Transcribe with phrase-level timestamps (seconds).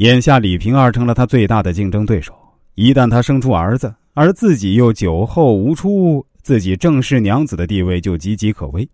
[0.00, 2.32] 眼下李瓶儿成了他最大的竞争对手。
[2.74, 8.88] 一旦他生出儿子，而自己又酒后无出，自己正室娘子的地位就岌岌可危，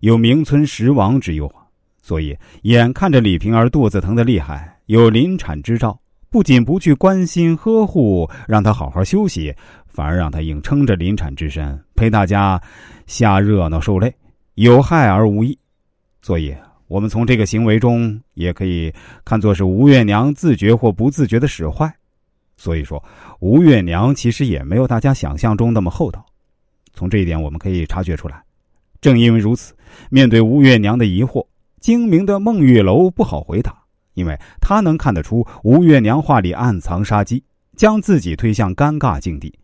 [0.00, 1.62] 有名存实亡之忧啊！
[2.02, 5.96] 所以，眼看着李瓶儿肚子疼的厉害，有临产之兆，
[6.28, 9.54] 不仅不去关心呵护，让她好好休息，
[9.86, 12.60] 反而让她硬撑着临产之身陪大家
[13.06, 14.12] 瞎热闹受累，
[14.56, 15.56] 有害而无益。
[16.20, 16.52] 所以，
[16.88, 18.92] 我们从这个行为中也可以
[19.24, 21.94] 看作是吴月娘自觉或不自觉的使坏。
[22.56, 23.00] 所以说，
[23.38, 26.26] 吴月娘其实也没有大家想象中那么厚道。
[26.92, 28.42] 从这一点我们可以察觉出来。
[29.00, 29.74] 正因为如此，
[30.10, 31.46] 面对吴月娘的疑惑，
[31.80, 33.72] 精明的孟玉楼不好回答，
[34.14, 37.44] 因为他能看得出吴月娘话里暗藏杀机，
[37.76, 39.56] 将自己推向尴尬境地。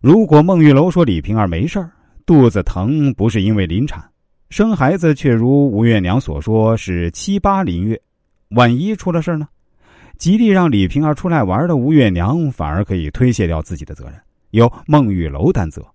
[0.00, 1.90] 如果孟玉楼说李瓶儿没事儿，
[2.24, 4.08] 肚子疼不是因为临产，
[4.50, 8.00] 生孩子却如吴月娘所说是七八临月，
[8.48, 9.46] 万一出了事呢？
[10.18, 14.14] 极力让李瓶儿出来玩的吴月娘，反而可以推卸掉自己的责任，
[14.50, 15.86] 由孟玉楼担责。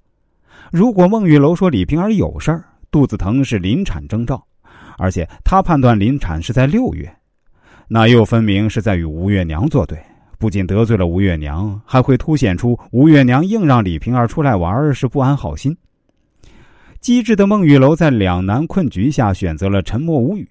[0.71, 4.41] 如果孟玉楼说李瓶儿有事儿，肚子疼是临产征兆，
[4.97, 7.13] 而且他判断临产是在六月，
[7.89, 9.99] 那又分明是在与吴月娘作对。
[10.39, 15.75] 不仅得罪了吴月娘，还会凸显出吴月娘硬让李瓶儿出来玩是不安好心。
[17.05, 20.49] 机智的孟玉楼在两难困局下选择了沉默无语。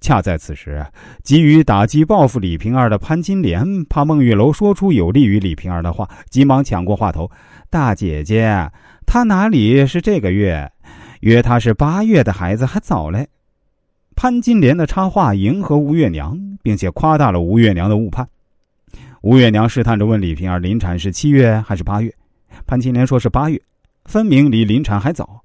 [0.00, 0.86] 恰在此时，
[1.24, 7.28] 急于打击报复李瓶儿的潘金莲，怕孟玉楼说出有利于李瓶儿的话，急忙抢过话头
[7.68, 8.70] ：“大姐姐，
[9.06, 10.70] 他哪里是这个月？
[11.22, 13.26] 约他是八月的孩子，还早嘞。”
[14.14, 18.24] 潘金莲的插话迎合吴月娘，并且夸大了吴月娘的误判。
[19.22, 22.14] 吴月娘试探着问李瓶儿：“临产是七月还是八月？”
[22.68, 23.60] 潘金莲说是八月，
[24.04, 25.42] 分明离临产还早。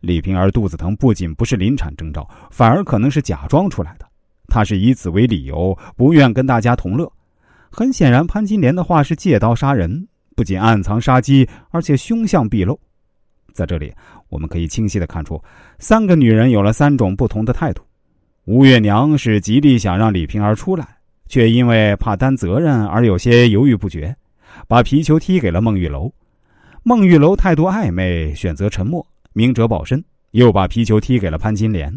[0.00, 4.06] 李瓶儿肚子疼不仅不是临产征兆，反而可能是假装出来的。
[4.48, 7.10] 他是以此为理由，不愿跟大家同乐。
[7.70, 12.78] 很显然，潘金莲的话是借刀杀人，不仅暗藏杀机，而且凶相毕露。
[13.52, 13.92] 在这里，
[14.28, 15.42] 我们可以清晰的看出，
[15.78, 17.82] 三个女人有了三种不同的态度。
[18.44, 20.86] 吴月娘是极力想让李瓶儿出来，
[21.26, 24.14] 却因为怕担责任而有些犹豫不决，
[24.68, 26.12] 把皮球踢给了孟玉楼。
[26.84, 29.04] 孟玉楼态度暧昧，选择沉默。
[29.36, 31.94] 明哲保身，又把皮球踢给了潘金莲。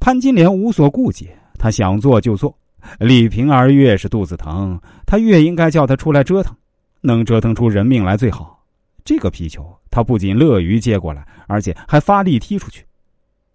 [0.00, 1.28] 潘金莲无所顾忌，
[1.58, 2.56] 他想做就做。
[2.98, 6.56] 李瓶儿越是肚子疼，他越应该叫他出来折腾，
[7.02, 8.64] 能折腾出人命来最好。
[9.04, 12.82] 这个皮球，他不仅乐于接过来，而且还发力踢出去。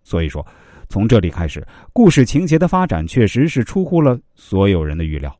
[0.03, 0.45] 所以说，
[0.87, 5.35] 从这里开始，故事情节的发展确实是出乎了所有人的预料。